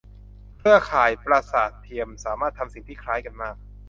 [0.57, 3.55] เครือข่ายประสาทเทียมสามารถทำสิ่งที่คล้ายกันมาก